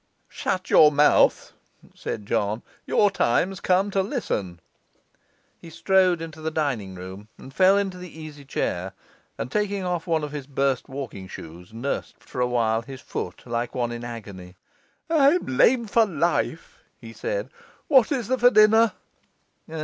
'Shut 0.27 0.71
your 0.71 0.91
mouth,' 0.91 1.53
said 1.93 2.25
John, 2.25 2.63
'your 2.87 3.11
time's 3.11 3.59
come 3.59 3.91
to 3.91 4.01
listen.' 4.01 4.59
He 5.59 5.69
strode 5.69 6.23
into 6.23 6.41
the 6.41 6.49
dining 6.49 6.95
room, 6.95 7.27
fell 7.51 7.77
into 7.77 7.99
the 7.99 8.19
easy 8.19 8.43
chair, 8.43 8.93
and 9.37 9.51
taking 9.51 9.83
off 9.85 10.07
one 10.07 10.23
of 10.23 10.31
his 10.31 10.47
burst 10.47 10.89
walking 10.89 11.27
shoes, 11.27 11.71
nursed 11.71 12.15
for 12.17 12.41
a 12.41 12.47
while 12.47 12.81
his 12.81 12.99
foot 13.01 13.43
like 13.45 13.75
one 13.75 13.91
in 13.91 14.03
agony. 14.03 14.55
'I'm 15.07 15.45
lame 15.45 15.85
for 15.85 16.07
life,' 16.07 16.79
he 16.99 17.13
said. 17.13 17.51
'What 17.87 18.11
is 18.11 18.27
there 18.27 18.39
for 18.39 18.49
dinner? 18.49 18.93